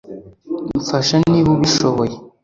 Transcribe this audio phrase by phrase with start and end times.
[0.79, 2.15] mfasha niba ubishoboye